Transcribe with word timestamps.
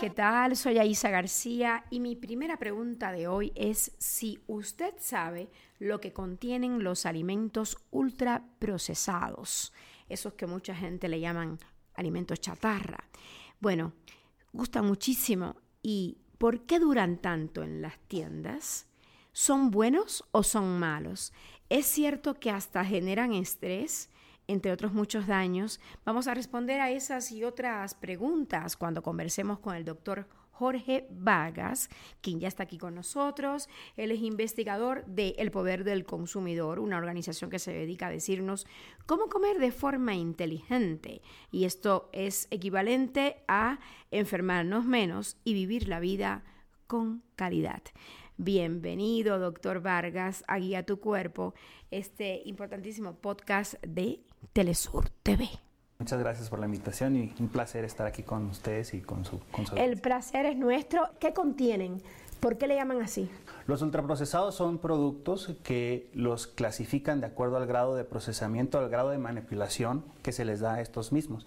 ¿qué 0.00 0.10
tal? 0.10 0.56
Soy 0.56 0.78
Aisa 0.78 1.08
García 1.08 1.86
y 1.88 2.00
mi 2.00 2.16
primera 2.16 2.58
pregunta 2.58 3.12
de 3.12 3.28
hoy 3.28 3.52
es 3.54 3.92
si 3.96 4.38
usted 4.46 4.92
sabe 4.98 5.48
lo 5.78 6.00
que 6.00 6.12
contienen 6.12 6.84
los 6.84 7.06
alimentos 7.06 7.78
ultraprocesados, 7.90 9.72
esos 10.10 10.34
que 10.34 10.46
mucha 10.46 10.74
gente 10.74 11.08
le 11.08 11.20
llaman 11.20 11.58
alimentos 11.94 12.40
chatarra. 12.40 13.08
Bueno, 13.58 13.94
gustan 14.52 14.84
muchísimo 14.84 15.56
y 15.82 16.18
¿por 16.36 16.66
qué 16.66 16.78
duran 16.78 17.16
tanto 17.16 17.62
en 17.62 17.80
las 17.80 17.98
tiendas? 18.00 18.88
¿Son 19.32 19.70
buenos 19.70 20.24
o 20.30 20.42
son 20.42 20.78
malos? 20.78 21.32
Es 21.70 21.86
cierto 21.86 22.34
que 22.34 22.50
hasta 22.50 22.84
generan 22.84 23.32
estrés 23.32 24.10
entre 24.48 24.72
otros 24.72 24.92
muchos 24.92 25.26
daños. 25.26 25.80
Vamos 26.04 26.26
a 26.26 26.34
responder 26.34 26.80
a 26.80 26.90
esas 26.90 27.32
y 27.32 27.44
otras 27.44 27.94
preguntas 27.94 28.76
cuando 28.76 29.02
conversemos 29.02 29.58
con 29.58 29.74
el 29.74 29.84
doctor 29.84 30.26
Jorge 30.56 31.06
Vargas, 31.10 31.90
quien 32.22 32.40
ya 32.40 32.48
está 32.48 32.62
aquí 32.62 32.78
con 32.78 32.94
nosotros. 32.94 33.68
Él 33.96 34.10
es 34.10 34.22
investigador 34.22 35.04
de 35.04 35.34
El 35.38 35.50
Poder 35.50 35.84
del 35.84 36.06
Consumidor, 36.06 36.78
una 36.78 36.96
organización 36.96 37.50
que 37.50 37.58
se 37.58 37.74
dedica 37.74 38.06
a 38.06 38.10
decirnos 38.10 38.66
cómo 39.04 39.26
comer 39.26 39.58
de 39.58 39.70
forma 39.70 40.14
inteligente. 40.14 41.20
Y 41.50 41.66
esto 41.66 42.08
es 42.12 42.48
equivalente 42.50 43.44
a 43.48 43.80
enfermarnos 44.10 44.86
menos 44.86 45.36
y 45.44 45.52
vivir 45.52 45.88
la 45.88 46.00
vida 46.00 46.42
con 46.86 47.22
calidad. 47.34 47.82
Bienvenido, 48.38 49.38
doctor 49.38 49.80
Vargas, 49.80 50.44
a 50.46 50.58
Guía 50.58 50.84
Tu 50.84 51.00
Cuerpo, 51.00 51.54
este 51.90 52.42
importantísimo 52.44 53.14
podcast 53.16 53.74
de 53.82 54.25
Telesur 54.52 55.08
TV. 55.22 55.48
Muchas 55.98 56.18
gracias 56.18 56.50
por 56.50 56.58
la 56.58 56.66
invitación 56.66 57.16
y 57.16 57.34
un 57.40 57.48
placer 57.48 57.84
estar 57.84 58.06
aquí 58.06 58.22
con 58.22 58.46
ustedes 58.46 58.92
y 58.92 59.00
con 59.00 59.24
su, 59.24 59.40
con 59.50 59.64
El 59.78 59.98
placer 59.98 60.44
es 60.44 60.56
nuestro. 60.56 61.08
¿Qué 61.18 61.32
contienen? 61.32 62.02
¿Por 62.40 62.58
qué 62.58 62.66
le 62.66 62.76
llaman 62.76 63.00
así? 63.00 63.30
Los 63.66 63.80
ultraprocesados 63.80 64.54
son 64.54 64.78
productos 64.78 65.54
que 65.64 66.10
los 66.12 66.46
clasifican 66.46 67.20
de 67.20 67.26
acuerdo 67.26 67.56
al 67.56 67.66
grado 67.66 67.96
de 67.96 68.04
procesamiento, 68.04 68.78
al 68.78 68.90
grado 68.90 69.10
de 69.10 69.18
manipulación 69.18 70.04
que 70.22 70.32
se 70.32 70.44
les 70.44 70.60
da 70.60 70.74
a 70.74 70.80
estos 70.80 71.12
mismos. 71.12 71.46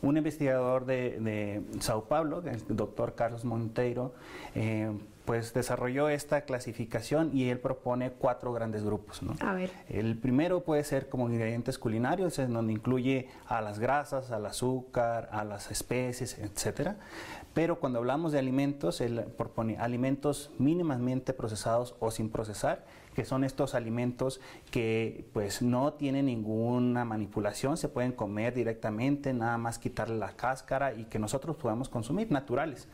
Un 0.00 0.16
investigador 0.16 0.86
de, 0.86 1.20
de 1.20 1.62
Sao 1.80 2.04
Paulo, 2.04 2.42
el 2.46 2.76
doctor 2.76 3.14
Carlos 3.14 3.44
Monteiro, 3.44 4.14
eh, 4.54 4.90
pues 5.30 5.54
desarrolló 5.54 6.08
esta 6.08 6.40
clasificación 6.40 7.30
y 7.32 7.50
él 7.50 7.60
propone 7.60 8.10
cuatro 8.10 8.52
grandes 8.52 8.82
grupos. 8.82 9.20
A 9.38 9.54
ver. 9.54 9.70
El 9.88 10.18
primero 10.18 10.64
puede 10.64 10.82
ser 10.82 11.08
como 11.08 11.30
ingredientes 11.30 11.78
culinarios, 11.78 12.40
en 12.40 12.52
donde 12.52 12.72
incluye 12.72 13.28
a 13.46 13.60
las 13.60 13.78
grasas, 13.78 14.32
al 14.32 14.44
azúcar, 14.44 15.28
a 15.30 15.44
las 15.44 15.70
especies, 15.70 16.36
etcétera. 16.36 16.96
Pero 17.54 17.78
cuando 17.78 18.00
hablamos 18.00 18.32
de 18.32 18.40
alimentos, 18.40 19.00
él 19.00 19.24
propone 19.38 19.78
alimentos 19.78 20.50
mínimamente 20.58 21.32
procesados 21.32 21.94
o 22.00 22.10
sin 22.10 22.28
procesar 22.28 22.84
que 23.14 23.24
son 23.24 23.44
estos 23.44 23.74
alimentos 23.74 24.40
que 24.70 25.24
pues 25.32 25.62
no 25.62 25.92
tienen 25.94 26.26
ninguna 26.26 27.04
manipulación, 27.04 27.76
se 27.76 27.88
pueden 27.88 28.12
comer 28.12 28.54
directamente, 28.54 29.32
nada 29.32 29.58
más 29.58 29.78
quitarle 29.78 30.16
la 30.16 30.36
cáscara 30.36 30.94
y 30.94 31.04
que 31.04 31.18
nosotros 31.18 31.56
podamos 31.56 31.88
consumir, 31.88 32.30
naturales. 32.30 32.88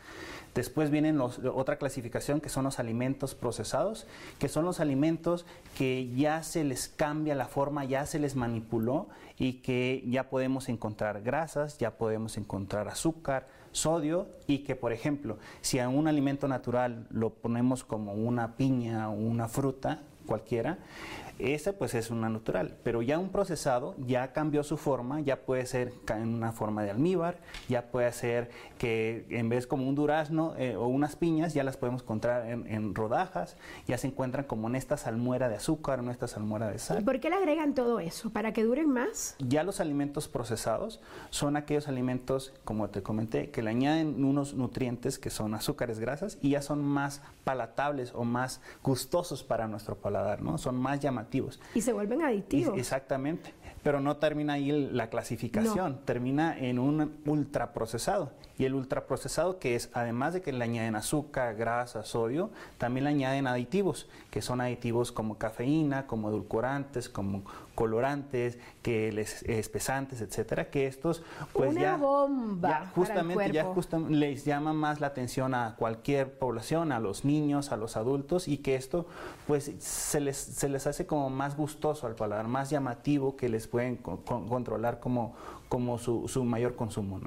Después 0.55 0.89
vienen 0.89 1.21
otra 1.21 1.77
clasificación 1.77 2.41
que 2.41 2.49
son 2.49 2.63
los 2.63 2.79
alimentos 2.79 3.35
procesados, 3.35 4.07
que 4.39 4.49
son 4.49 4.65
los 4.65 4.79
alimentos 4.79 5.45
que 5.77 6.09
ya 6.15 6.41
se 6.41 6.63
les 6.63 6.87
cambia 6.87 7.35
la 7.35 7.45
forma, 7.45 7.85
ya 7.85 8.05
se 8.07 8.17
les 8.17 8.35
manipuló 8.35 9.07
y 9.37 9.53
que 9.61 10.03
ya 10.07 10.29
podemos 10.29 10.67
encontrar 10.67 11.21
grasas, 11.21 11.77
ya 11.77 11.97
podemos 11.97 12.37
encontrar 12.37 12.87
azúcar, 12.87 13.47
sodio 13.77 14.27
y 14.47 14.59
que, 14.59 14.75
por 14.75 14.91
ejemplo, 14.91 15.37
si 15.61 15.79
a 15.79 15.87
un 15.89 16.07
alimento 16.07 16.47
natural 16.47 17.07
lo 17.11 17.29
ponemos 17.29 17.83
como 17.83 18.13
una 18.13 18.55
piña 18.57 19.09
o 19.09 19.13
una 19.13 19.47
fruta 19.47 20.01
cualquiera, 20.27 20.77
ese 21.39 21.71
pues 21.71 21.93
es 21.93 22.09
una 22.09 22.29
natural, 22.29 22.77
pero 22.83 23.03
ya 23.03 23.19
un 23.19 23.29
procesado 23.29 23.95
ya 24.05 24.33
cambió 24.33 24.63
su 24.63 24.75
forma, 24.75 25.21
ya 25.21 25.41
puede 25.41 25.67
ser 25.67 25.93
en 26.09 26.33
una 26.33 26.51
forma 26.51 26.83
de 26.83 26.89
almíbar, 26.89 27.37
ya 27.69 27.91
puede 27.91 28.11
ser 28.11 28.49
que 28.79 29.25
en 29.29 29.47
vez 29.47 29.67
como 29.67 29.87
un 29.87 29.93
durazno 29.93 30.55
eh, 30.57 30.75
o 30.75 30.87
unas 30.87 31.15
piñas 31.15 31.53
ya 31.53 31.63
las 31.63 31.77
podemos 31.77 32.01
encontrar 32.01 32.47
en, 32.47 32.95
rodajas, 32.95 33.55
ya 33.87 33.97
se 33.99 34.07
encuentran 34.07 34.45
como 34.45 34.67
en 34.67 34.75
esta 34.75 34.97
salmuera 34.97 35.47
de 35.47 35.55
azúcar, 35.55 35.99
en 35.99 36.09
esta 36.09 36.27
salmuera 36.27 36.69
de 36.69 36.79
sal. 36.79 37.01
¿Y 37.01 37.03
por 37.03 37.19
qué 37.19 37.29
le 37.29 37.35
agregan 37.35 37.75
todo 37.75 37.99
eso? 37.99 38.31
¿Para 38.31 38.51
que 38.51 38.63
duren 38.63 38.89
más? 38.89 39.35
Ya 39.39 39.63
los 39.63 39.79
alimentos 39.79 40.27
procesados 40.27 40.99
son 41.29 41.55
aquellos 41.55 41.87
alimentos, 41.87 42.53
como 42.63 42.89
te 42.89 43.03
comenté, 43.03 43.51
que 43.51 43.61
le 43.61 43.69
añaden 43.69 44.23
unos 44.23 44.55
nutrientes 44.55 45.19
que 45.19 45.29
son 45.29 45.53
azúcares, 45.53 45.99
grasas 45.99 46.39
y 46.41 46.51
ya 46.51 46.63
son 46.63 46.83
más 46.83 47.21
palatables 47.43 48.11
o 48.15 48.23
más 48.23 48.59
gustosos 48.83 49.43
para 49.43 49.67
nuestro 49.67 49.95
paladar, 49.95 50.16
¿no? 50.41 50.57
Son 50.57 50.75
más 50.75 50.99
llamativos 50.99 51.59
y 51.73 51.81
se 51.81 51.93
vuelven 51.93 52.21
aditivos. 52.21 52.77
exactamente, 52.77 53.53
pero 53.83 53.99
no 53.99 54.17
termina 54.17 54.53
ahí 54.53 54.71
la 54.91 55.09
clasificación, 55.09 56.01
termina 56.05 56.57
en 56.57 56.79
un 56.79 57.17
ultraprocesado. 57.25 58.31
Y 58.57 58.65
el 58.65 58.73
ultraprocesado 58.73 59.59
que 59.59 59.75
es, 59.75 59.89
además 59.93 60.33
de 60.33 60.41
que 60.41 60.51
le 60.51 60.63
añaden 60.63 60.95
azúcar, 60.95 61.55
grasa, 61.55 62.03
sodio, 62.03 62.49
también 62.77 63.03
le 63.03 63.11
añaden 63.11 63.47
aditivos, 63.47 64.07
que 64.31 64.41
son 64.41 64.61
aditivos 64.61 65.11
como 65.11 65.37
cafeína, 65.37 66.07
como 66.07 66.29
edulcorantes, 66.29 67.09
como 67.09 67.43
colorantes, 67.75 68.57
que 68.81 69.11
les 69.11 69.43
espesantes, 69.43 70.21
etcétera, 70.21 70.71
que 70.71 70.87
estos 70.87 71.21
pues 71.53 71.71
Una 71.71 71.81
ya, 71.81 71.95
bomba 71.97 72.91
justamente 72.95 73.51
ya 73.51 73.67
les 74.09 74.45
llama 74.45 74.73
más 74.73 74.99
la 74.99 75.07
atención 75.07 75.53
a 75.53 75.75
cualquier 75.77 76.39
población, 76.39 76.91
a 76.91 76.99
los 76.99 77.23
niños, 77.23 77.71
a 77.71 77.77
los 77.77 77.95
adultos 77.95 78.47
y 78.47 78.57
que 78.57 78.75
esto 78.75 79.05
pues 79.45 79.71
se 79.77 80.19
les, 80.19 80.37
se 80.37 80.69
les 80.69 80.87
hace 80.87 81.05
como 81.05 81.29
más 81.29 81.55
gustoso 81.55 82.07
al 82.07 82.15
paladar, 82.15 82.47
más 82.47 82.71
llamativo 82.71 83.35
que 83.35 83.47
les 83.47 83.67
pueden 83.67 83.97
controlar 83.97 84.99
como, 84.99 85.35
como 85.69 85.97
su, 85.97 86.27
su 86.27 86.43
mayor 86.43 86.75
consumo. 86.75 87.19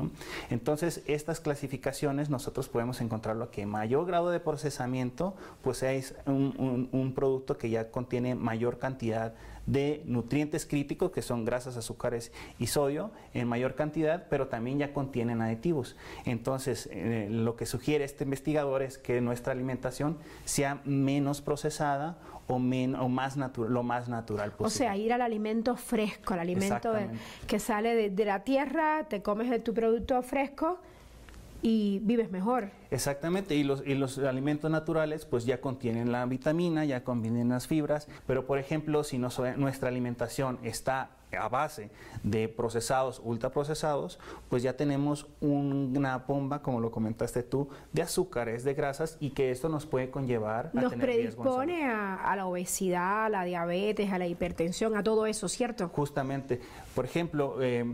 Entonces, 0.49 1.03
estas 1.07 1.41
clasificaciones 1.41 2.31
nosotros 2.31 2.69
podemos 2.69 3.01
encontrarlo 3.01 3.51
que 3.51 3.67
mayor 3.67 4.07
grado 4.07 4.31
de 4.31 4.41
procesamiento, 4.41 5.35
pues 5.63 5.83
es 5.83 6.15
un, 6.27 6.89
un, 6.93 7.13
producto 7.15 7.59
que 7.59 7.71
ya 7.71 7.91
contiene 7.91 8.35
mayor 8.35 8.79
cantidad 8.79 9.35
de 9.67 10.03
nutrientes 10.07 10.67
críticos, 10.67 11.11
que 11.13 11.23
son 11.23 11.45
grasas, 11.45 11.77
azúcares 11.77 12.33
y 12.59 12.67
sodio, 12.67 13.11
en 13.35 13.47
mayor 13.47 13.75
cantidad, 13.75 14.27
pero 14.29 14.49
también 14.49 14.79
ya 14.79 14.93
contienen 14.93 15.43
aditivos. 15.43 15.97
Entonces, 16.25 16.89
eh, 16.93 17.29
lo 17.31 17.57
que 17.57 17.67
sugiere 17.67 18.05
este 18.05 18.25
investigador 18.25 18.83
es 18.83 18.99
que 18.99 19.21
nuestra 19.21 19.53
alimentación 19.53 20.19
sea 20.45 20.81
menos 20.85 21.41
procesada 21.41 22.19
o, 22.51 22.57
o 22.57 23.09
más 23.09 23.37
lo 23.37 23.83
más 23.83 24.09
natural 24.09 24.53
posible. 24.53 24.67
O 24.67 24.71
sea, 24.71 24.97
ir 24.97 25.13
al 25.13 25.23
alimento 25.23 25.77
fresco, 25.77 26.35
al 26.35 26.41
alimento 26.41 26.93
que 27.47 27.59
sale 27.59 27.95
de, 27.95 28.11
de 28.11 28.25
la 28.25 28.45
tierra, 28.45 29.07
te 29.09 29.23
comes 29.23 29.51
de 29.51 29.59
tu 29.59 29.75
producto 29.75 30.21
fresco 30.23 30.81
y 31.63 32.01
vives 32.03 32.31
mejor. 32.31 32.71
Exactamente, 32.91 33.55
y 33.55 33.63
los, 33.65 33.87
y 33.87 33.95
los 33.95 34.19
alimentos 34.19 34.71
naturales 34.71 35.25
pues 35.25 35.45
ya 35.45 35.61
contienen 35.61 36.11
la 36.11 36.25
vitamina, 36.27 36.85
ya 36.85 37.05
contienen 37.05 37.51
las 37.51 37.67
fibras, 37.67 38.09
pero 38.27 38.47
por 38.47 38.59
ejemplo 38.59 39.05
si 39.05 39.19
nuestra 39.19 39.89
alimentación 39.89 40.59
está 40.63 41.11
a 41.37 41.49
base 41.49 41.91
de 42.23 42.49
procesados, 42.49 43.21
ultraprocesados, 43.25 44.19
pues 44.49 44.63
ya 44.63 44.77
tenemos 44.77 45.27
una 45.41 46.19
bomba, 46.19 46.63
como 46.63 46.81
lo 46.81 46.91
comentaste 46.91 47.43
tú, 47.43 47.69
de 47.93 48.03
azúcares, 48.03 48.65
de 48.65 48.75
grasas 48.75 49.17
y 49.21 49.31
que 49.31 49.51
esto 49.51 49.69
nos 49.69 49.87
puede 49.87 50.11
conllevar 50.11 50.71
a 50.75 50.81
nos 50.81 50.95
predispone 50.95 51.85
a, 51.85 52.17
a, 52.17 52.37
la 52.37 52.47
obesidad, 52.47 53.27
a 53.27 53.29
la 53.29 53.45
diabetes, 53.45 54.13
a 54.13 54.19
la 54.19 54.27
hipertensión, 54.27 54.97
a 54.97 55.03
todo 55.03 55.27
eso, 55.27 55.49
¿cierto? 55.49 55.89
Justamente, 55.89 56.61
por 56.95 57.05
ejemplo, 57.05 57.57
eh, 57.61 57.85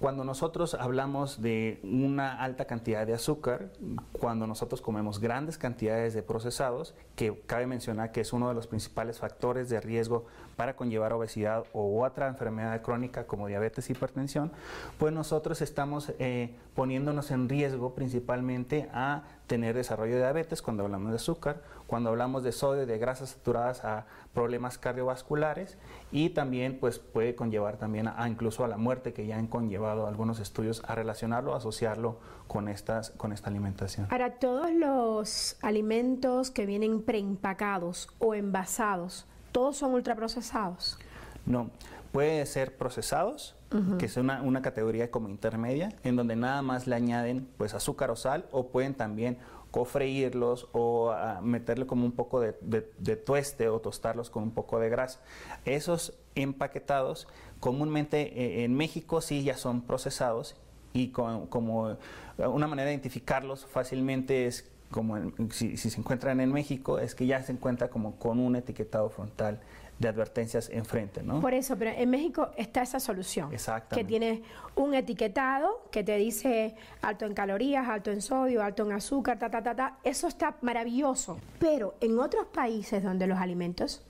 cuando 0.00 0.24
nosotros 0.24 0.72
hablamos 0.72 1.42
de 1.42 1.78
una 1.82 2.42
alta 2.42 2.64
cantidad 2.64 3.06
de 3.06 3.12
azúcar, 3.12 3.68
cuando 4.12 4.46
nosotros 4.46 4.80
comemos 4.80 5.20
grandes 5.20 5.58
cantidades 5.58 6.14
de 6.14 6.22
procesados, 6.22 6.94
que 7.16 7.38
cabe 7.46 7.66
mencionar 7.66 8.10
que 8.10 8.22
es 8.22 8.32
uno 8.32 8.48
de 8.48 8.54
los 8.54 8.66
principales 8.66 9.18
factores 9.18 9.68
de 9.68 9.78
riesgo 9.78 10.24
para 10.56 10.74
conllevar 10.74 11.12
obesidad 11.12 11.64
o 11.74 12.02
otra 12.02 12.28
enfermedad 12.28 12.80
crónica 12.80 13.26
como 13.26 13.46
diabetes 13.46 13.90
y 13.90 13.92
hipertensión, 13.92 14.50
pues 14.98 15.12
nosotros 15.12 15.60
estamos 15.60 16.14
eh, 16.18 16.56
poniéndonos 16.74 17.30
en 17.30 17.50
riesgo 17.50 17.94
principalmente 17.94 18.88
a 18.94 19.24
tener 19.46 19.74
desarrollo 19.74 20.14
de 20.14 20.20
diabetes 20.20 20.62
cuando 20.62 20.82
hablamos 20.82 21.10
de 21.10 21.16
azúcar, 21.16 21.60
cuando 21.90 22.10
hablamos 22.10 22.44
de 22.44 22.52
sodio, 22.52 22.86
de 22.86 22.98
grasas 22.98 23.30
saturadas 23.30 23.84
a 23.84 24.06
problemas 24.32 24.78
cardiovasculares 24.78 25.76
y 26.12 26.30
también 26.30 26.78
pues 26.78 27.00
puede 27.00 27.34
conllevar 27.34 27.78
también 27.78 28.06
a, 28.06 28.28
incluso 28.28 28.64
a 28.64 28.68
la 28.68 28.76
muerte 28.76 29.12
que 29.12 29.26
ya 29.26 29.36
han 29.36 29.48
conllevado 29.48 30.06
algunos 30.06 30.38
estudios 30.38 30.84
a 30.86 30.94
relacionarlo, 30.94 31.52
asociarlo 31.52 32.20
con 32.46 32.68
estas 32.68 33.10
con 33.10 33.32
esta 33.32 33.50
alimentación. 33.50 34.06
Para 34.06 34.34
todos 34.38 34.70
los 34.70 35.56
alimentos 35.62 36.52
que 36.52 36.64
vienen 36.64 37.02
preempacados 37.02 38.08
o 38.20 38.36
envasados, 38.36 39.26
todos 39.50 39.76
son 39.76 39.92
ultraprocesados. 39.92 40.96
No, 41.44 41.70
puede 42.12 42.46
ser 42.46 42.76
procesados, 42.76 43.56
que 43.98 44.06
es 44.06 44.16
una, 44.16 44.42
una, 44.42 44.62
categoría 44.62 45.12
como 45.12 45.28
intermedia, 45.28 45.90
en 46.02 46.16
donde 46.16 46.34
nada 46.34 46.60
más 46.60 46.88
le 46.88 46.96
añaden 46.96 47.48
pues 47.56 47.72
azúcar 47.72 48.10
o 48.10 48.16
sal, 48.16 48.46
o 48.50 48.68
pueden 48.68 48.94
también 48.94 49.38
cofreírlos 49.70 50.68
o 50.72 51.10
ah, 51.10 51.40
meterle 51.42 51.86
como 51.86 52.04
un 52.04 52.12
poco 52.12 52.40
de, 52.40 52.54
de, 52.60 53.16
tueste 53.16 53.68
o 53.68 53.80
tostarlos 53.80 54.30
con 54.30 54.42
un 54.42 54.50
poco 54.50 54.78
de 54.78 54.88
grasa. 54.88 55.20
Esos 55.64 56.14
empaquetados 56.34 57.28
comúnmente 57.60 58.20
eh, 58.20 58.64
en 58.64 58.74
México 58.74 59.20
sí 59.20 59.42
ya 59.42 59.56
son 59.56 59.82
procesados 59.82 60.56
y 60.92 61.08
como 61.10 61.96
una 62.38 62.66
manera 62.66 62.88
de 62.88 62.94
identificarlos 62.94 63.64
fácilmente 63.66 64.46
es 64.46 64.68
como 64.90 65.16
si, 65.50 65.76
si, 65.76 65.90
se 65.90 65.98
encuentran 65.98 66.40
en 66.40 66.52
México, 66.52 66.98
es 66.98 67.14
que 67.14 67.26
ya 67.26 67.42
se 67.42 67.52
encuentra 67.52 67.88
como 67.88 68.16
con 68.16 68.38
un 68.38 68.56
etiquetado 68.56 69.08
frontal 69.08 69.60
de 70.00 70.08
advertencias 70.08 70.70
enfrente, 70.70 71.22
¿no? 71.22 71.40
Por 71.40 71.52
eso, 71.52 71.76
pero 71.76 71.90
en 71.90 72.08
México 72.08 72.48
está 72.56 72.80
esa 72.82 72.98
solución. 72.98 73.52
Exactamente. 73.52 73.96
Que 73.96 74.04
tiene 74.04 74.42
un 74.74 74.94
etiquetado 74.94 75.82
que 75.90 76.02
te 76.02 76.16
dice 76.16 76.74
alto 77.02 77.26
en 77.26 77.34
calorías, 77.34 77.86
alto 77.86 78.10
en 78.10 78.22
sodio, 78.22 78.62
alto 78.62 78.82
en 78.84 78.92
azúcar, 78.92 79.38
ta, 79.38 79.50
ta, 79.50 79.62
ta, 79.62 79.76
ta. 79.76 79.98
Eso 80.02 80.26
está 80.26 80.56
maravilloso. 80.62 81.38
Pero 81.58 81.94
en 82.00 82.18
otros 82.18 82.46
países 82.46 83.02
donde 83.02 83.26
los 83.26 83.38
alimentos 83.38 84.02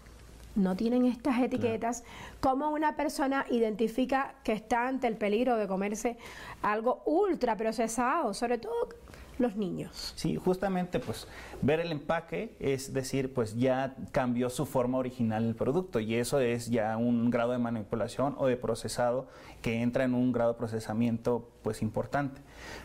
no 0.55 0.77
tienen 0.77 1.07
estas 1.07 1.41
etiquetas, 1.41 2.05
¿cómo 2.41 2.71
una 2.71 2.95
persona 2.95 3.45
identifica 3.51 4.35
que 4.45 4.53
está 4.53 4.87
ante 4.87 5.09
el 5.09 5.17
peligro 5.17 5.57
de 5.57 5.67
comerse 5.67 6.19
algo 6.63 7.03
ultra 7.05 7.57
procesado? 7.57 8.33
Sobre 8.33 8.59
todo 8.59 8.91
los 9.41 9.57
niños. 9.57 10.13
Sí, 10.17 10.37
justamente 10.37 11.01
pues 11.01 11.27
ver 11.63 11.81
el 11.81 11.93
empaque 11.93 12.55
es 12.61 12.93
decir, 12.93 13.33
pues 13.33 13.57
ya 13.57 13.97
cambió 14.13 14.51
su 14.51 14.67
forma 14.67 14.99
original 14.99 15.45
el 15.45 15.55
producto 15.55 16.01
y 16.01 16.15
eso 16.15 16.41
es 16.41 16.71
ya 16.71 16.97
un 16.97 17.31
grado 17.31 17.53
de 17.53 17.59
manipulación 17.59 18.35
o 18.39 18.47
de 18.47 18.57
procesado 18.57 19.29
que 19.63 19.83
entra 19.83 20.05
en 20.05 20.15
un 20.15 20.33
grado 20.33 20.53
de 20.53 20.59
procesamiento 20.59 21.51
pues 21.63 21.83
importante. 21.83 22.41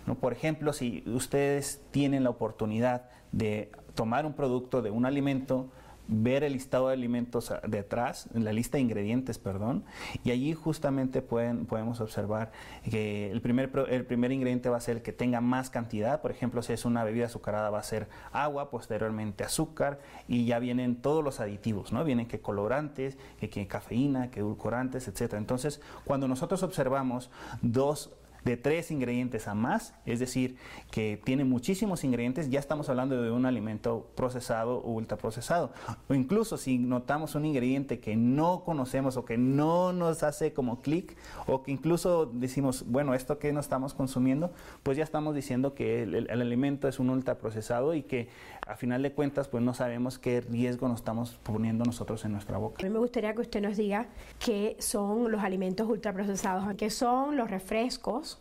¿no? 0.05 0.15
Por 0.15 0.33
ejemplo, 0.33 0.73
si 0.73 1.03
ustedes 1.07 1.81
tienen 1.91 2.23
la 2.23 2.29
oportunidad 2.29 3.09
de 3.31 3.71
tomar 3.93 4.25
un 4.25 4.33
producto 4.33 4.81
de 4.81 4.91
un 4.91 5.05
alimento, 5.05 5.69
ver 6.07 6.43
el 6.43 6.53
listado 6.53 6.87
de 6.87 6.93
alimentos 6.93 7.53
detrás, 7.67 8.29
la 8.33 8.53
lista 8.53 8.77
de 8.77 8.81
ingredientes, 8.81 9.37
perdón, 9.39 9.83
y 10.23 10.31
allí 10.31 10.53
justamente 10.53 11.21
pueden, 11.21 11.65
podemos 11.65 12.01
observar 12.01 12.51
que 12.89 13.31
el 13.31 13.41
primer, 13.41 13.71
el 13.89 14.05
primer 14.05 14.31
ingrediente 14.31 14.69
va 14.69 14.77
a 14.77 14.81
ser 14.81 14.97
el 14.97 15.01
que 15.01 15.13
tenga 15.13 15.41
más 15.41 15.69
cantidad, 15.69 16.21
por 16.21 16.31
ejemplo, 16.31 16.61
si 16.61 16.73
es 16.73 16.85
una 16.85 17.03
bebida 17.03 17.25
azucarada 17.25 17.69
va 17.69 17.79
a 17.79 17.83
ser 17.83 18.07
agua, 18.31 18.69
posteriormente 18.69 19.43
azúcar, 19.43 19.99
y 20.27 20.45
ya 20.45 20.59
vienen 20.59 20.95
todos 20.95 21.23
los 21.23 21.39
aditivos, 21.39 21.91
¿no? 21.91 22.03
Vienen 22.03 22.27
que 22.27 22.39
colorantes, 22.39 23.17
que, 23.39 23.67
cafeína, 23.67 24.31
que 24.31 24.39
edulcorantes, 24.39 25.07
etcétera. 25.07 25.39
Entonces, 25.39 25.81
cuando 26.03 26.27
nosotros 26.27 26.63
observamos 26.63 27.29
dos 27.61 28.11
de 28.45 28.57
tres 28.57 28.91
ingredientes 28.91 29.47
a 29.47 29.55
más, 29.55 29.95
es 30.05 30.19
decir, 30.19 30.55
que 30.91 31.19
tiene 31.23 31.43
muchísimos 31.43 32.03
ingredientes, 32.03 32.49
ya 32.51 32.59
estamos 32.59 32.87
hablando 32.89 33.21
de 33.21 33.31
un 33.31 33.47
alimento 33.47 34.11
procesado 34.15 34.77
o 34.77 34.91
ultraprocesado. 34.91 35.73
O 36.07 36.13
incluso 36.13 36.57
si 36.57 36.77
notamos 36.77 37.33
un 37.33 37.45
ingrediente 37.45 37.99
que 37.99 38.15
no 38.15 38.63
conocemos 38.63 39.17
o 39.17 39.25
que 39.25 39.37
no 39.37 39.93
nos 39.93 40.21
hace 40.21 40.53
como 40.53 40.81
clic, 40.81 41.17
o 41.47 41.63
que 41.63 41.71
incluso 41.71 42.27
decimos, 42.27 42.85
bueno, 42.87 43.15
esto 43.15 43.39
que 43.39 43.51
no 43.51 43.59
estamos 43.59 43.95
consumiendo, 43.95 44.53
pues 44.83 44.95
ya 44.95 45.03
estamos 45.03 45.33
diciendo 45.33 45.73
que 45.73 46.03
el, 46.03 46.29
alimento 46.29 46.87
es 46.87 46.99
un 46.99 47.09
ultraprocesado 47.09 47.95
y 47.95 48.03
que 48.03 48.29
a 48.67 48.75
final 48.75 49.01
de 49.01 49.11
cuentas, 49.11 49.47
pues 49.47 49.63
no 49.63 49.73
sabemos 49.73 50.19
qué 50.19 50.41
riesgo 50.41 50.87
nos 50.87 50.99
estamos 50.99 51.39
poniendo 51.41 51.83
nosotros 51.83 52.23
en 52.25 52.33
nuestra 52.33 52.59
boca. 52.59 52.77
A 52.81 52.83
mí 52.87 52.93
me 52.93 52.99
gustaría 52.99 53.33
que 53.33 53.41
usted 53.41 53.61
nos 53.61 53.75
diga 53.77 54.07
qué 54.37 54.75
son 54.79 55.31
los 55.31 55.41
alimentos 55.41 55.89
ultraprocesados, 55.89 56.75
qué 56.75 56.91
son 56.91 57.37
los 57.37 57.49
refrescos, 57.49 58.34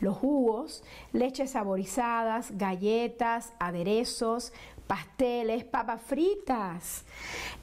los 0.00 0.16
jugos, 0.16 0.82
leches 1.12 1.50
saborizadas, 1.52 2.56
galletas, 2.56 3.52
aderezos, 3.58 4.52
pasteles, 4.86 5.64
papas 5.64 6.02
fritas, 6.02 7.04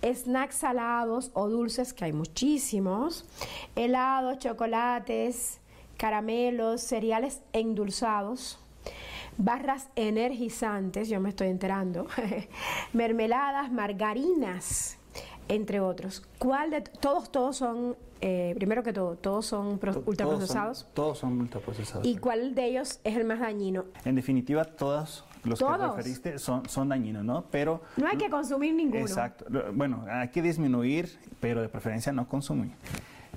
snacks 0.02 0.56
salados 0.56 1.32
o 1.34 1.50
dulces, 1.50 1.94
que 1.94 2.06
hay 2.06 2.14
muchísimos, 2.14 3.26
helados, 3.76 4.40
chocolates, 4.40 5.60
caramelos, 5.98 6.82
cereales 6.82 7.42
endulzados, 7.52 8.60
barras 9.38 9.90
energizantes, 9.96 11.10
yo 11.10 11.20
me 11.20 11.30
estoy 11.30 11.48
enterando, 11.48 12.08
mermeladas, 12.94 13.72
margarinas, 13.72 14.98
entre 15.48 15.80
otros. 15.80 16.24
¿Cuál 16.40 16.72
de 16.72 16.82
todos 16.82 17.32
todos 17.32 17.58
son 17.58 17.96
eh, 18.22 18.54
primero 18.56 18.84
que 18.84 18.94
todo, 18.94 19.16
todos 19.16 19.46
son 19.46 19.80
ultraprocesados? 20.06 20.88
Todos 20.94 21.20
son, 21.20 21.40
ultraprocesados. 21.40 22.06
¿Y 22.06 22.18
cuál 22.18 22.56
de 22.56 22.66
ellos 22.66 23.00
es 23.04 23.16
el 23.16 23.26
más 23.26 23.40
dañino? 23.40 23.86
En 24.06 24.16
definitiva, 24.16 24.66
todos 24.66 25.24
los 25.44 25.60
que 25.60 25.78
referiste 25.78 26.40
son, 26.40 26.68
son 26.68 26.90
dañinos, 26.90 27.24
¿no? 27.24 27.46
Pero 27.52 27.82
no 27.96 28.08
hay 28.08 28.18
que 28.18 28.30
consumir 28.30 28.74
ninguno. 28.74 29.02
Exacto. 29.02 29.46
Bueno, 29.74 30.06
hay 30.10 30.30
que 30.30 30.42
disminuir, 30.42 31.20
pero 31.40 31.62
de 31.62 31.70
preferencia 31.70 32.12
no 32.12 32.28
consumir. 32.28 32.72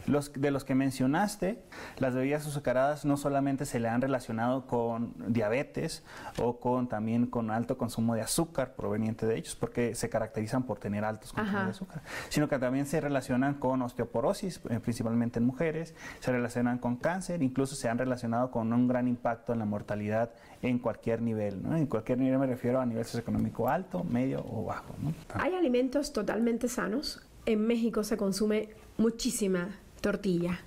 Los, 0.06 0.32
de 0.32 0.50
los 0.50 0.64
que 0.64 0.74
mencionaste, 0.74 1.62
las 1.98 2.14
bebidas 2.14 2.46
azucaradas 2.46 3.04
no 3.04 3.16
solamente 3.16 3.66
se 3.66 3.80
le 3.80 3.88
han 3.88 4.00
relacionado 4.00 4.66
con 4.66 5.14
diabetes 5.32 6.04
o 6.38 6.58
con 6.58 6.88
también 6.88 7.26
con 7.26 7.50
alto 7.50 7.76
consumo 7.78 8.14
de 8.14 8.22
azúcar 8.22 8.74
proveniente 8.74 9.26
de 9.26 9.36
ellos, 9.36 9.56
porque 9.56 9.94
se 9.94 10.08
caracterizan 10.08 10.64
por 10.64 10.78
tener 10.78 11.04
altos 11.04 11.32
consumos 11.32 11.64
de 11.64 11.70
azúcar, 11.70 12.02
sino 12.28 12.48
que 12.48 12.58
también 12.58 12.86
se 12.86 13.00
relacionan 13.00 13.54
con 13.54 13.82
osteoporosis, 13.82 14.60
eh, 14.70 14.80
principalmente 14.80 15.38
en 15.38 15.46
mujeres, 15.46 15.94
se 16.20 16.32
relacionan 16.32 16.78
con 16.78 16.96
cáncer, 16.96 17.42
incluso 17.42 17.74
se 17.74 17.88
han 17.88 17.98
relacionado 17.98 18.50
con 18.50 18.72
un 18.72 18.88
gran 18.88 19.08
impacto 19.08 19.52
en 19.52 19.58
la 19.58 19.64
mortalidad 19.64 20.30
en 20.62 20.78
cualquier 20.78 21.22
nivel. 21.22 21.62
¿no? 21.62 21.76
En 21.76 21.86
cualquier 21.86 22.18
nivel 22.18 22.38
me 22.38 22.46
refiero 22.46 22.80
a 22.80 22.86
nivel 22.86 23.04
socioeconómico 23.04 23.68
alto, 23.68 24.04
medio 24.04 24.44
o 24.48 24.64
bajo. 24.64 24.94
Hay 25.34 25.54
alimentos 25.54 26.12
totalmente 26.12 26.68
sanos. 26.68 27.20
En 27.46 27.66
México 27.66 28.04
se 28.04 28.16
consume 28.16 28.70
muchísima 28.98 29.78
tortilla. 30.00 30.58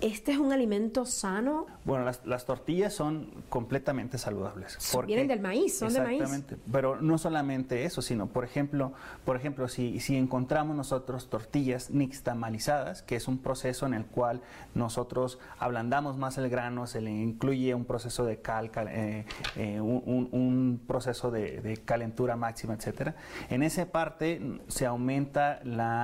¿Este 0.00 0.32
es 0.32 0.38
un 0.38 0.52
alimento 0.52 1.04
sano? 1.04 1.66
Bueno, 1.84 2.04
las, 2.04 2.44
tortillas 2.46 2.94
son 2.94 3.30
completamente 3.48 4.18
saludables. 4.18 4.78
Vienen 5.06 5.28
del 5.28 5.40
maíz, 5.40 5.78
son 5.78 5.92
de 5.92 6.00
maíz. 6.00 6.20
Exactamente, 6.22 6.56
pero 6.72 7.00
no 7.00 7.18
solamente 7.18 7.84
eso, 7.84 8.00
sino, 8.00 8.26
por 8.26 8.44
ejemplo, 8.44 8.92
por 9.24 9.36
ejemplo 9.36 9.68
si, 9.68 10.00
si 10.00 10.16
encontramos 10.16 10.76
nosotros 10.76 11.28
tortillas 11.28 11.90
nixtamalizadas, 11.90 13.02
que 13.02 13.16
es 13.16 13.28
un 13.28 13.38
proceso 13.38 13.86
en 13.86 13.94
el 13.94 14.06
cual 14.06 14.40
nosotros 14.74 15.38
ablandamos 15.58 16.16
más 16.16 16.38
el 16.38 16.48
grano, 16.48 16.86
se 16.86 17.00
le 17.00 17.10
incluye 17.10 17.74
un 17.74 17.84
proceso 17.84 18.24
de 18.24 18.40
cal, 18.40 18.70
eh, 18.88 19.26
eh, 19.56 19.80
un, 19.80 20.80
proceso 20.86 21.30
de, 21.30 21.78
calentura 21.84 22.36
máxima, 22.36 22.74
etcétera. 22.74 23.16
En 23.48 23.62
esa 23.62 23.86
parte 23.86 24.60
se 24.68 24.86
aumenta 24.86 25.60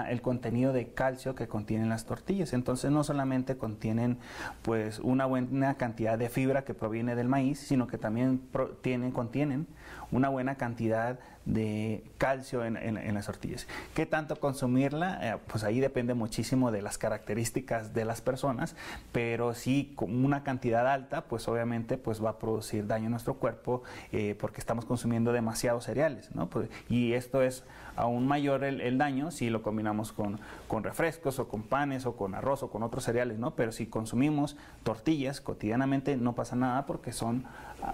el 0.08 0.22
contenido 0.22 0.72
de 0.72 0.92
calcio 0.92 1.34
que 1.34 1.48
contienen 1.48 1.88
las 1.88 2.04
tortillas. 2.04 2.52
Entonces, 2.52 2.90
no 2.90 3.04
solamente 3.04 3.56
contiene 3.56 3.85
tienen 3.86 4.18
pues 4.62 4.98
una 4.98 5.26
buena 5.26 5.74
cantidad 5.74 6.18
de 6.18 6.28
fibra 6.28 6.64
que 6.64 6.74
proviene 6.74 7.14
del 7.14 7.28
maíz, 7.28 7.60
sino 7.60 7.86
que 7.86 7.98
también 7.98 8.40
tienen, 8.80 9.12
contienen 9.12 9.68
una 10.10 10.28
buena 10.28 10.56
cantidad 10.56 11.20
de 11.46 12.02
calcio 12.18 12.64
en, 12.64 13.14
las 13.14 13.26
tortillas. 13.26 13.66
¿Qué 13.94 14.04
tanto 14.04 14.36
consumirla? 14.36 15.18
Eh, 15.22 15.38
pues 15.46 15.64
ahí 15.64 15.80
depende 15.80 16.12
muchísimo 16.12 16.72
de 16.72 16.82
las 16.82 16.98
características 16.98 17.94
de 17.94 18.04
las 18.04 18.20
personas, 18.20 18.74
pero 19.12 19.54
sí 19.54 19.92
con 19.94 20.24
una 20.24 20.42
cantidad 20.42 20.86
alta, 20.92 21.22
pues 21.22 21.46
obviamente 21.48 21.96
pues 21.96 22.22
va 22.22 22.30
a 22.30 22.38
producir 22.38 22.86
daño 22.86 23.06
a 23.06 23.10
nuestro 23.10 23.34
cuerpo 23.34 23.84
eh, 24.12 24.36
porque 24.38 24.60
estamos 24.60 24.84
consumiendo 24.84 25.32
demasiados 25.32 25.84
cereales, 25.84 26.34
¿no? 26.34 26.48
Pues, 26.48 26.68
y 26.88 27.12
esto 27.12 27.42
es 27.42 27.64
aún 27.94 28.26
mayor 28.26 28.64
el, 28.64 28.98
daño 28.98 29.30
si 29.30 29.48
lo 29.48 29.62
combinamos 29.62 30.12
con, 30.12 30.38
con, 30.68 30.82
refrescos 30.82 31.38
o 31.38 31.48
con 31.48 31.62
panes 31.62 32.06
o 32.06 32.16
con 32.16 32.34
arroz 32.34 32.62
o 32.64 32.70
con 32.70 32.82
otros 32.82 33.04
cereales, 33.04 33.38
¿no? 33.38 33.54
Pero 33.54 33.72
si 33.72 33.86
consumimos 33.86 34.56
tortillas 34.82 35.40
cotidianamente 35.40 36.16
no 36.16 36.34
pasa 36.34 36.56
nada 36.56 36.86
porque 36.86 37.12
son 37.12 37.44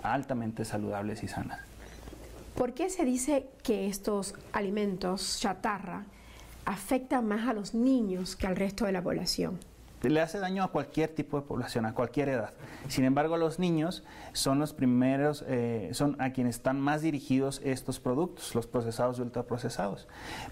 altamente 0.03 0.65
saludables 0.65 1.23
y 1.23 1.29
sanas. 1.29 1.72
¿Por 2.55 2.75
qué 2.75 2.91
se 2.91 3.05
dice 3.05 3.47
que 3.63 3.87
estos 3.87 4.35
alimentos 4.53 5.39
chatarra 5.41 6.05
afectan 6.65 7.27
más 7.27 7.49
a 7.49 7.55
los 7.55 7.75
niños 7.75 8.37
que 8.37 8.47
al 8.47 8.57
resto 8.57 8.85
de 8.85 8.93
la 8.93 9.03
población? 9.03 9.59
Le 10.11 10.21
hace 10.21 10.39
daño 10.39 10.65
a 10.65 10.69
cualquier 10.69 11.11
tipo 11.11 11.41
de 11.41 11.47
población, 11.47 11.87
a 11.87 11.95
cualquier 11.95 12.29
edad. 12.29 12.53
Sin 12.89 13.05
embargo, 13.05 13.37
los 13.37 13.59
niños 13.59 14.03
son 14.33 14.59
los 14.59 14.73
primeros, 14.73 15.45
eh, 15.47 15.91
son 15.93 16.21
a 16.21 16.31
quienes 16.31 16.57
están 16.57 16.81
más 16.81 17.03
dirigidos 17.03 17.61
estos 17.65 18.01
productos, 18.01 18.55
los 18.55 18.67
procesados 18.67 19.19
y 19.19 19.23
ultraprocesados. 19.23 20.09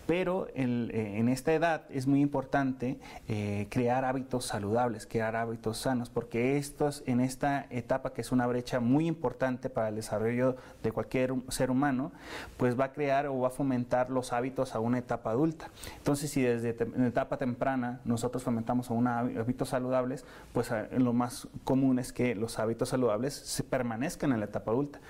Pero 0.07 0.49
eh, 0.55 1.15
en 1.17 1.29
esta 1.29 1.53
edad 1.53 1.83
es 1.91 2.07
muy 2.07 2.21
importante 2.21 2.99
eh, 3.29 3.67
crear 3.71 4.05
hábitos 4.05 4.45
saludables, 4.45 5.07
crear 5.07 5.37
hábitos 5.37 5.79
sanos, 5.79 6.11
porque 6.11 6.57
estos, 6.57 7.03
en 7.07 7.21
esta 7.21 7.67
etapa, 7.71 8.13
que 8.13 8.21
es 8.21 8.33
una 8.33 8.47
brecha 8.47 8.81
muy 8.81 9.07
importante 9.07 9.71
para 9.71 9.89
el 9.89 9.97
desarrollo 9.97 10.57
de 10.83 10.93
cualquier 10.93 11.35
ser 11.49 11.71
humano, 11.71 12.13
pues 12.57 12.79
va 12.79 12.87
a 12.87 12.93
crear 12.93 13.27
o 13.27 13.39
va 13.41 13.49
a 13.49 13.51
fomentar 13.51 14.11
los 14.11 14.33
hábitos 14.33 14.75
a 14.75 14.81
una 14.81 14.99
etapa 14.99 15.31
adulta. 15.31 15.69
Entonces, 15.97 16.31
si 16.31 16.43
desde 16.43 16.77
una 16.95 17.09
etapa 17.09 17.37
temprana 17.37 18.01
nosotros 18.05 18.43
fomentamos 18.43 18.91
a 18.91 18.95
una 18.95 19.23
hábitos 19.41 19.71
saludables, 19.71 20.25
pues 20.53 20.71
lo 20.97 21.13
más 21.13 21.49
común 21.65 21.99
es 21.99 22.13
que 22.13 22.35
los 22.35 22.59
hábitos 22.59 22.91
saludables 22.91 23.35
se 23.35 23.65
permanezcan 23.65 24.33
en 24.33 24.41
la 24.41 24.47
etapa 24.47 24.71
adulta. 24.71 25.01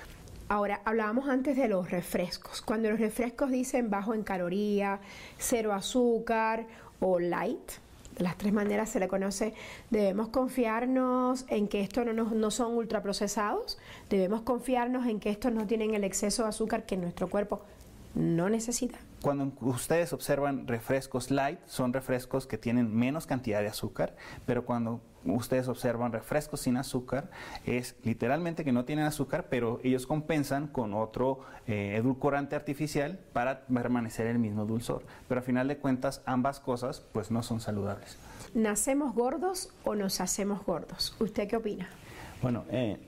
Ahora, 0.49 0.81
hablábamos 0.85 1.29
antes 1.29 1.57
de 1.57 1.69
los 1.69 1.93
refrescos. 1.93 2.61
Cuando 2.61 2.91
los 2.91 2.99
refrescos 2.99 3.51
dicen 3.53 3.89
bajo 3.89 4.15
en 4.15 4.25
caloría, 4.25 5.01
cero 5.39 5.73
azúcar 5.73 6.67
o 6.99 7.21
light, 7.21 7.71
de 8.17 8.25
las 8.25 8.37
tres 8.37 8.53
maneras 8.53 8.91
se 8.91 8.99
le 8.99 9.07
conoce, 9.07 9.55
debemos 9.91 10.29
confiarnos 10.29 11.45
en 11.49 11.69
que 11.69 11.83
estos 11.83 12.05
no, 12.05 12.13
no 12.13 12.51
son 12.51 12.77
ultraprocesados, 12.77 13.79
debemos 14.09 14.43
confiarnos 14.43 15.07
en 15.07 15.21
que 15.21 15.31
estos 15.31 15.53
no 15.53 15.69
tienen 15.69 15.95
el 15.95 16.03
exceso 16.03 16.43
de 16.43 16.49
azúcar 16.49 16.85
que 16.85 16.97
nuestro 16.97 17.29
cuerpo 17.29 17.63
no 18.15 18.49
necesita. 18.49 18.99
Cuando 19.23 19.53
ustedes 19.61 20.15
observan 20.15 20.67
refrescos 20.67 21.31
light, 21.31 21.59
son 21.67 21.93
refrescos 21.93 22.47
que 22.47 22.57
tienen 22.57 22.95
menos 22.95 23.27
cantidad 23.27 23.61
de 23.61 23.69
azúcar, 23.69 24.17
pero 24.47 24.65
cuando 24.65 25.03
ustedes 25.27 25.69
observan 25.69 26.13
refrescos 26.13 26.61
sin 26.61 26.79
azúcar, 26.79 27.31
es 27.67 27.97
literalmente 28.03 28.65
que 28.65 28.73
no 28.73 28.87
tienen 28.87 29.05
azúcar, 29.05 29.49
pero 29.51 29.79
ellos 29.85 30.07
compensan 30.07 30.69
con 30.69 30.95
otro 30.95 31.41
eh, 31.67 31.97
edulcorante 31.97 32.57
artificial 32.57 33.19
para 33.35 33.67
permanecer 33.67 34.27
el 34.27 34.39
mismo 34.39 34.65
dulzor. 34.65 35.05
Pero 35.29 35.41
a 35.41 35.43
final 35.43 35.69
de 35.69 35.77
cuentas, 35.77 36.23
ambas 36.25 36.59
cosas 36.59 37.03
pues 37.13 37.31
no 37.31 37.43
son 37.43 37.61
saludables. 37.61 38.17
¿Nacemos 38.55 39.15
gordos 39.15 39.71
o 39.85 39.95
nos 39.95 40.23
hacemos 40.23 40.65
gordos? 40.65 41.15
¿Usted 41.21 41.47
qué 41.47 41.57
opina? 41.57 41.91
Bueno, 42.41 42.65
eh, 42.71 42.99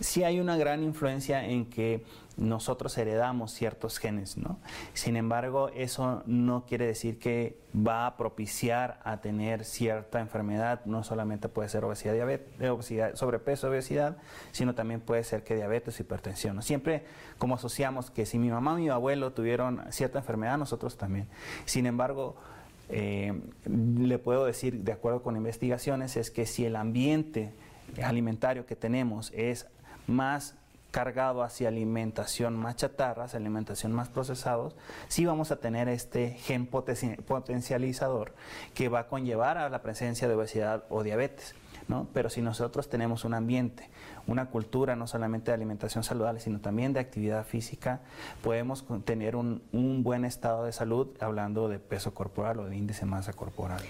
sí 0.00 0.24
hay 0.24 0.40
una 0.40 0.56
gran 0.56 0.82
influencia 0.82 1.44
en 1.44 1.66
que 1.66 2.04
nosotros 2.38 2.96
heredamos 2.96 3.52
ciertos 3.52 3.98
genes, 3.98 4.36
¿no? 4.36 4.58
Sin 4.94 5.16
embargo, 5.16 5.70
eso 5.74 6.22
no 6.26 6.64
quiere 6.66 6.86
decir 6.86 7.18
que 7.18 7.58
va 7.74 8.06
a 8.06 8.16
propiciar 8.16 9.00
a 9.02 9.20
tener 9.20 9.64
cierta 9.64 10.20
enfermedad, 10.20 10.84
no 10.84 11.02
solamente 11.02 11.48
puede 11.48 11.68
ser 11.68 11.84
obesidad, 11.84 12.14
diabetes, 12.14 12.70
obesidad, 12.70 13.16
sobrepeso, 13.16 13.68
obesidad, 13.68 14.16
sino 14.52 14.74
también 14.74 15.00
puede 15.00 15.24
ser 15.24 15.42
que 15.42 15.56
diabetes, 15.56 15.98
hipertensión. 15.98 16.62
Siempre 16.62 17.04
como 17.38 17.56
asociamos 17.56 18.10
que 18.10 18.24
si 18.24 18.38
mi 18.38 18.50
mamá 18.50 18.78
y 18.78 18.84
mi 18.84 18.88
abuelo 18.88 19.32
tuvieron 19.32 19.82
cierta 19.90 20.20
enfermedad, 20.20 20.58
nosotros 20.58 20.96
también. 20.96 21.26
Sin 21.64 21.86
embargo, 21.86 22.36
eh, 22.88 23.38
le 23.66 24.18
puedo 24.18 24.44
decir, 24.44 24.84
de 24.84 24.92
acuerdo 24.92 25.22
con 25.22 25.36
investigaciones, 25.36 26.16
es 26.16 26.30
que 26.30 26.46
si 26.46 26.64
el 26.64 26.76
ambiente 26.76 27.52
alimentario 28.02 28.66
que 28.66 28.76
tenemos 28.76 29.32
es 29.34 29.66
más 30.08 30.56
cargado 30.90 31.42
hacia 31.42 31.68
alimentación 31.68 32.56
más 32.56 32.76
chatarras, 32.76 33.34
alimentación 33.34 33.92
más 33.92 34.08
procesados, 34.08 34.74
sí 35.08 35.26
vamos 35.26 35.50
a 35.50 35.56
tener 35.56 35.88
este 35.88 36.30
gen 36.30 36.66
potencializador 36.66 38.34
que 38.74 38.88
va 38.88 39.00
a 39.00 39.06
conllevar 39.08 39.58
a 39.58 39.68
la 39.68 39.82
presencia 39.82 40.26
de 40.26 40.34
obesidad 40.34 40.84
o 40.88 41.02
diabetes. 41.02 41.54
Pero 42.12 42.30
si 42.30 42.42
nosotros 42.42 42.88
tenemos 42.88 43.24
un 43.24 43.34
ambiente, 43.34 43.88
una 44.26 44.50
cultura 44.50 44.96
no 44.96 45.06
solamente 45.06 45.50
de 45.50 45.54
alimentación 45.54 46.04
saludable, 46.04 46.40
sino 46.40 46.60
también 46.60 46.92
de 46.92 47.00
actividad 47.00 47.46
física, 47.46 48.00
podemos 48.42 48.84
tener 49.04 49.36
un, 49.36 49.62
buen 50.02 50.24
estado 50.24 50.64
de 50.64 50.72
salud 50.72 51.08
hablando 51.20 51.68
de 51.68 51.78
peso 51.78 52.14
corporal 52.14 52.60
o 52.60 52.66
de 52.66 52.76
índice 52.76 53.00
de 53.00 53.06
masa 53.06 53.32
corporal. 53.32 53.80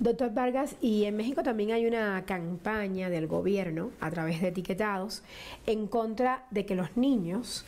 Doctor 0.00 0.34
Vargas, 0.34 0.76
y 0.80 1.04
en 1.04 1.16
México 1.16 1.42
también 1.42 1.70
hay 1.72 1.86
una 1.86 2.24
campaña 2.26 3.10
del 3.10 3.26
gobierno 3.26 3.90
a 4.00 4.10
través 4.10 4.40
de 4.40 4.48
etiquetados 4.48 5.22
en 5.66 5.86
contra 5.86 6.44
de 6.50 6.66
que 6.66 6.74
los 6.74 6.96
niños 6.96 7.64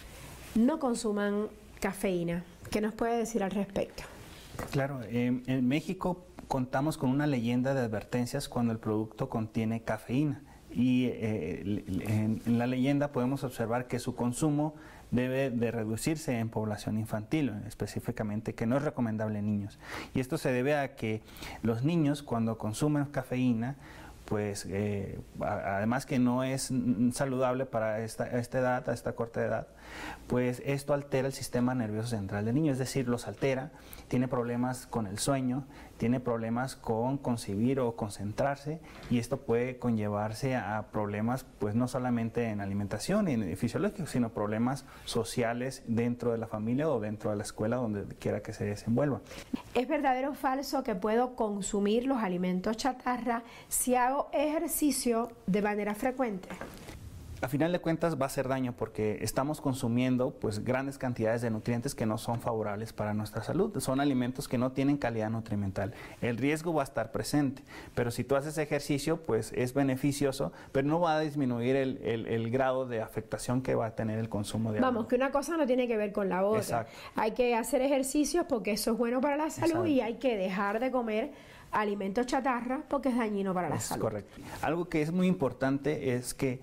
no 0.54 0.78
consuman 0.78 1.48
cafeína. 1.80 2.44
¿Qué 2.70 2.80
nos 2.80 2.92
puede 2.94 3.16
decir 3.18 3.42
al 3.42 3.50
respecto? 3.50 4.02
Claro, 4.70 5.00
en 5.08 5.68
México 5.68 6.27
contamos 6.48 6.96
con 6.96 7.10
una 7.10 7.26
leyenda 7.26 7.74
de 7.74 7.80
advertencias 7.80 8.48
cuando 8.48 8.72
el 8.72 8.78
producto 8.78 9.28
contiene 9.28 9.82
cafeína. 9.82 10.42
Y 10.70 11.06
eh, 11.06 11.84
en, 12.06 12.58
la 12.58 12.66
leyenda 12.66 13.12
podemos 13.12 13.44
observar 13.44 13.86
que 13.86 13.98
su 13.98 14.14
consumo 14.14 14.74
debe 15.10 15.50
de 15.50 15.70
reducirse 15.70 16.38
en 16.38 16.50
población 16.50 16.98
infantil, 16.98 17.54
específicamente 17.66 18.54
que 18.54 18.66
no 18.66 18.76
es 18.76 18.82
recomendable 18.82 19.38
en 19.38 19.46
niños. 19.46 19.78
Y 20.14 20.20
esto 20.20 20.36
se 20.36 20.52
debe 20.52 20.76
a 20.76 20.96
que 20.96 21.22
los 21.62 21.84
niños 21.84 22.22
cuando 22.22 22.58
consumen 22.58 23.06
cafeína 23.06 23.76
pues 24.28 24.66
eh, 24.68 25.18
además 25.40 26.04
que 26.04 26.18
no 26.18 26.44
es 26.44 26.70
saludable 27.12 27.64
para 27.64 28.00
esta, 28.00 28.26
esta, 28.26 28.58
edad, 28.58 28.90
a 28.90 28.92
esta 28.92 29.14
corta 29.14 29.42
edad, 29.42 29.68
pues 30.26 30.60
esto 30.66 30.92
altera 30.92 31.28
el 31.28 31.32
sistema 31.32 31.74
nervioso 31.74 32.08
central 32.08 32.44
del 32.44 32.54
niño, 32.54 32.72
es 32.72 32.78
decir, 32.78 33.08
los 33.08 33.26
altera, 33.26 33.70
tiene 34.08 34.28
problemas 34.28 34.86
con 34.86 35.06
el 35.06 35.18
sueño, 35.18 35.64
tiene 35.98 36.20
problemas 36.20 36.76
con 36.76 37.18
concebir 37.18 37.80
o 37.80 37.96
concentrarse 37.96 38.80
y 39.10 39.18
esto 39.18 39.38
puede 39.38 39.78
conllevarse 39.78 40.56
a 40.56 40.86
problemas 40.90 41.44
pues 41.58 41.74
no 41.74 41.88
solamente 41.88 42.48
en 42.48 42.60
alimentación 42.60 43.28
y 43.28 43.56
fisiológicos, 43.56 44.10
sino 44.10 44.30
problemas 44.30 44.86
sociales 45.04 45.82
dentro 45.86 46.32
de 46.32 46.38
la 46.38 46.46
familia 46.46 46.88
o 46.88 47.00
dentro 47.00 47.30
de 47.30 47.36
la 47.36 47.42
escuela 47.42 47.76
donde 47.76 48.04
quiera 48.16 48.40
que 48.40 48.52
se 48.52 48.64
desenvuelva. 48.64 49.20
¿Es 49.74 49.88
verdadero 49.88 50.30
o 50.30 50.34
falso 50.34 50.82
que 50.82 50.94
puedo 50.94 51.34
consumir 51.34 52.06
los 52.06 52.18
alimentos 52.18 52.76
chatarra 52.76 53.42
si 53.68 53.94
hago 53.94 54.28
ejercicio 54.32 55.32
de 55.46 55.62
manera 55.62 55.94
frecuente? 55.94 56.48
A 57.40 57.48
final 57.48 57.72
de 57.72 57.78
cuentas 57.78 58.16
va 58.16 58.24
a 58.24 58.26
hacer 58.26 58.48
daño 58.48 58.74
porque 58.76 59.18
estamos 59.20 59.60
consumiendo 59.60 60.30
pues 60.30 60.64
grandes 60.64 60.98
cantidades 60.98 61.42
de 61.42 61.50
nutrientes 61.50 61.94
que 61.94 62.06
no 62.06 62.18
son 62.18 62.40
favorables 62.40 62.92
para 62.92 63.14
nuestra 63.14 63.42
salud. 63.42 63.78
Son 63.80 64.00
alimentos 64.00 64.48
que 64.48 64.58
no 64.58 64.72
tienen 64.72 64.96
calidad 64.96 65.30
nutrimental. 65.30 65.94
El 66.20 66.36
riesgo 66.36 66.74
va 66.74 66.82
a 66.82 66.84
estar 66.84 67.12
presente, 67.12 67.62
pero 67.94 68.10
si 68.10 68.24
tú 68.24 68.34
haces 68.36 68.58
ejercicio 68.58 69.18
pues 69.18 69.52
es 69.54 69.72
beneficioso, 69.74 70.52
pero 70.72 70.88
no 70.88 71.00
va 71.00 71.16
a 71.16 71.20
disminuir 71.20 71.76
el, 71.76 72.50
grado 72.50 72.86
de 72.86 73.02
afectación 73.02 73.62
que 73.62 73.74
va 73.74 73.86
a 73.86 73.94
tener 73.94 74.18
el 74.18 74.28
consumo 74.28 74.72
de 74.72 74.80
Vamos, 74.80 75.06
que 75.06 75.16
una 75.16 75.30
cosa 75.30 75.56
no 75.56 75.66
tiene 75.66 75.86
que 75.86 75.96
ver 75.96 76.12
con 76.12 76.28
la 76.28 76.44
otra. 76.44 76.86
Hay 77.14 77.32
que 77.32 77.54
hacer 77.54 77.82
ejercicio 77.82 78.48
porque 78.48 78.72
eso 78.72 78.92
es 78.92 78.98
bueno 78.98 79.20
para 79.20 79.36
la 79.36 79.50
salud 79.50 79.86
y 79.86 80.00
hay 80.00 80.14
que 80.14 80.36
dejar 80.36 80.80
de 80.80 80.90
comer 80.90 81.32
alimentos 81.70 82.26
chatarra 82.26 82.82
porque 82.88 83.10
es 83.10 83.16
dañino 83.16 83.52
para 83.54 83.68
la 83.68 83.78
salud. 83.78 84.02
Correcto. 84.02 84.40
Algo 84.62 84.88
que 84.88 85.02
es 85.02 85.12
muy 85.12 85.26
importante 85.26 86.14
es 86.14 86.34
que 86.34 86.60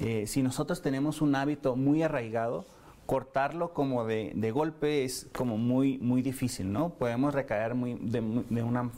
eh, 0.00 0.26
si 0.26 0.42
nosotros 0.42 0.82
tenemos 0.82 1.22
un 1.22 1.34
hábito 1.34 1.76
muy 1.76 2.02
arraigado, 2.02 2.66
cortarlo 3.06 3.72
como 3.72 4.04
de, 4.04 4.50
golpe 4.52 5.04
es 5.04 5.28
como 5.32 5.56
muy, 5.56 5.98
muy 5.98 6.22
difícil, 6.22 6.72
¿no? 6.72 6.90
Podemos 6.90 7.34
recaer 7.34 7.74
muy, 7.74 7.94
de, 7.94 8.20
una 8.20 8.90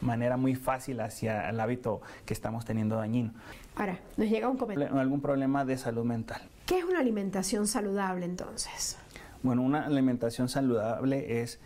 manera 0.00 0.36
muy 0.36 0.54
fácil 0.54 1.00
hacia 1.00 1.48
el 1.48 1.60
hábito 1.60 2.02
que 2.26 2.34
estamos 2.34 2.64
teniendo 2.64 2.96
dañino. 2.96 3.32
Ahora, 3.76 4.00
nos 4.16 4.28
llega 4.28 4.48
un 4.48 4.56
comentario. 4.56 4.98
Algún 4.98 5.20
problema 5.20 5.64
de 5.64 5.78
salud 5.78 6.04
mental. 6.04 6.42
¿Qué 6.66 6.78
es 6.78 6.84
una 6.84 6.98
alimentación 6.98 7.66
saludable 7.66 8.26
entonces? 8.26 8.98
Bueno, 9.42 9.62
una 9.62 9.86
alimentación 9.86 10.48
saludable 10.48 11.42
es 11.42 11.60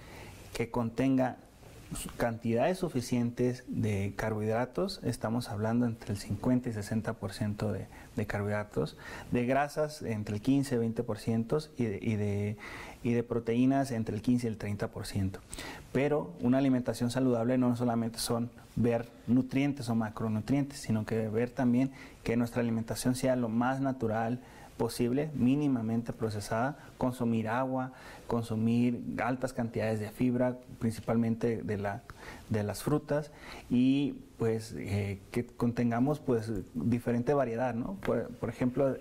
que 0.55 0.71
contenga 0.71 1.37
cantidades 2.16 2.78
suficientes 2.78 3.64
de 3.69 4.12
carbohidratos, 4.16 5.00
estamos 5.05 5.49
hablando 5.49 5.87
entre 5.87 6.12
el 6.12 6.19
50 6.19 6.69
y 6.69 6.73
60% 6.73 7.71
de, 7.71 7.87
de 8.16 8.26
carbohidratos, 8.26 8.97
de 9.31 9.47
grasas 9.47 10.02
entre 10.02 10.35
el 10.35 10.40
15 10.40 10.75
y 10.75 10.78
20% 10.78 11.69
y 11.76 11.85
de, 11.85 11.99
y, 12.02 12.16
de, 12.16 12.57
y 13.02 13.12
de 13.12 13.23
proteínas 13.23 13.93
entre 13.93 14.14
el 14.16 14.23
15 14.23 14.47
y 14.47 14.50
el 14.50 14.59
30%. 14.59 15.38
Pero 15.93 16.33
una 16.40 16.59
alimentación 16.59 17.11
saludable 17.11 17.57
no 17.59 17.75
solamente 17.76 18.19
son 18.19 18.50
ver 18.75 19.09
nutrientes 19.26 19.88
o 19.88 19.95
macronutrientes, 19.95 20.81
sino 20.81 21.07
que 21.07 21.28
ver 21.28 21.50
también 21.50 21.90
que 22.23 22.37
nuestra 22.37 22.61
alimentación 22.61 23.14
sea 23.14 23.37
lo 23.37 23.49
más 23.49 23.81
natural, 23.81 24.40
posible, 24.76 25.30
mínimamente 25.35 26.12
procesada, 26.12 26.78
consumir 26.99 27.49
agua, 27.49 27.92
consumir 28.26 29.00
altas 29.23 29.52
cantidades 29.52 30.00
de 30.00 30.11
fibra, 30.11 30.56
principalmente 30.78 31.62
de, 31.62 31.78
la, 31.78 32.02
de 32.50 32.62
las 32.62 32.83
frutas, 32.83 33.30
y 33.71 34.14
pues 34.38 34.75
eh, 34.76 35.21
que 35.30 35.47
contengamos 35.47 36.21
pues 36.21 36.52
diferente 36.75 37.35
variedad, 37.35 37.75
¿no? 37.75 37.97
Por, 38.04 38.49
ejemplo, 38.49 38.97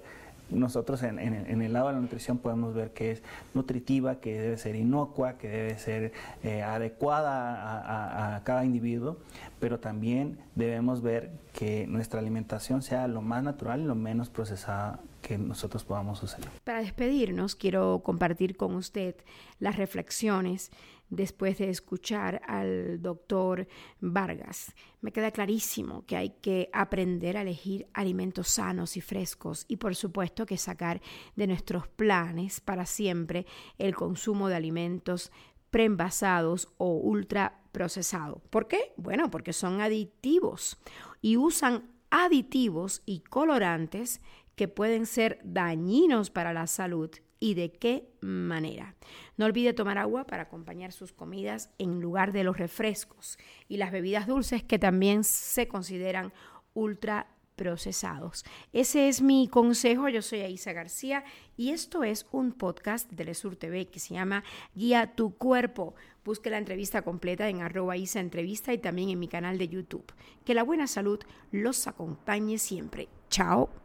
nosotros 0.50 1.02
en, 1.04 1.18
el 1.18 1.74
lado 1.74 1.88
de 1.88 1.94
la 1.94 2.00
nutrición 2.00 2.38
podemos 2.38 2.74
ver 2.74 2.92
que 2.92 3.12
es 3.12 3.24
nutritiva, 3.54 4.16
que 4.16 4.40
debe 4.40 4.58
ser 4.58 4.76
inocua, 4.76 5.38
que 5.38 5.50
debe 5.50 5.78
ser 5.78 6.14
eh, 6.44 6.62
adecuada 6.62 8.36
a, 8.36 8.44
cada 8.44 8.64
individuo, 8.64 9.18
pero 9.60 9.80
también 9.80 10.38
debemos 10.56 11.02
ver 11.02 11.32
que 11.52 11.88
nuestra 11.88 12.20
alimentación 12.20 12.82
sea 12.82 13.08
lo 13.08 13.22
más 13.22 13.44
natural 13.44 13.82
y 13.82 13.86
lo 13.86 13.96
menos 13.96 14.30
procesada 14.30 15.00
que 15.26 15.38
nosotros 15.40 15.84
podamos. 15.84 16.24
Para 16.64 16.80
despedirnos, 16.80 17.56
quiero 17.56 18.02
compartir 18.04 18.56
con 18.56 18.76
usted 18.76 19.16
las 19.60 19.76
reflexiones 19.76 20.70
después 21.10 21.58
de 21.58 21.70
escuchar 21.70 22.42
al 22.48 23.02
doctor 23.02 23.68
Vargas. 24.00 24.74
Me 25.02 25.12
queda 25.12 25.32
clarísimo 25.32 26.06
que 26.06 26.16
hay 26.16 26.30
que 26.42 26.70
aprender 26.74 27.38
a 27.38 27.42
elegir 27.42 27.88
alimentos 27.94 28.50
sanos 28.50 28.98
y 28.98 29.02
frescos 29.02 29.66
y 29.68 29.78
por 29.78 29.96
supuesto 29.96 30.46
que 30.46 30.58
sacar 30.58 31.02
de 31.36 31.48
nuestros 31.48 31.88
planes 31.88 32.60
para 32.60 32.86
siempre 32.86 33.48
el 33.80 33.96
consumo 33.96 34.48
de 34.48 34.56
alimentos 34.56 35.32
preenvasados 35.72 36.70
o 36.78 36.98
ultraprocesados. 36.98 38.42
¿Por 38.52 38.68
qué? 38.68 38.94
Bueno, 38.96 39.32
porque 39.32 39.54
son 39.54 39.82
aditivos 39.82 40.78
y 41.22 41.38
usan 41.38 41.96
aditivos 42.12 43.02
y 43.06 43.20
colorantes 43.22 44.22
que 44.56 44.68
pueden 44.68 45.06
ser 45.06 45.40
dañinos 45.44 46.30
para 46.30 46.54
la 46.54 46.68
salud 46.68 47.12
y 47.40 47.54
de 47.54 47.72
qué 47.72 48.10
manera. 48.22 48.96
No 49.38 49.46
olvide 49.46 49.74
tomar 49.74 49.98
agua 49.98 50.26
para 50.26 50.44
acompañar 50.44 50.92
sus 50.92 51.12
comidas 51.12 51.70
en 51.78 52.02
lugar 52.02 52.32
de 52.32 52.44
los 52.44 52.58
refrescos 52.58 53.38
y 53.68 53.78
las 53.78 53.92
bebidas 53.92 54.28
dulces 54.28 54.64
que 54.64 54.80
también 54.80 55.24
se 55.24 55.68
consideran 55.68 56.34
ultra 56.74 57.28
procesados. 57.56 58.44
Ese 58.74 59.08
es 59.08 59.22
mi 59.22 59.48
consejo. 59.48 60.10
Yo 60.10 60.22
soy 60.22 60.42
Aisa 60.42 60.74
García 60.74 61.24
y 61.56 61.72
esto 61.72 62.04
es 62.04 62.28
un 62.32 62.52
podcast 62.52 63.10
de 63.12 63.26
Lesur 63.26 63.56
TV 63.56 63.88
que 63.88 64.00
se 64.00 64.14
llama 64.14 64.44
Guía 64.74 65.16
tu 65.16 65.36
cuerpo. 65.36 65.96
Busque 66.24 66.50
la 66.50 66.58
entrevista 66.58 67.02
completa 67.02 67.48
en 67.50 67.62
arroba 67.62 67.98
Isa 67.98 68.20
Entrevista 68.20 68.74
y 68.74 68.78
también 68.78 69.10
en 69.10 69.20
mi 69.20 69.28
canal 69.28 69.58
de 69.58 69.68
YouTube. 69.68 70.12
Que 70.44 70.54
la 70.54 70.64
buena 70.64 70.88
salud 70.88 71.20
los 71.52 71.88
acompañe 71.88 72.58
siempre. 72.58 73.08
Chao. 73.30 73.85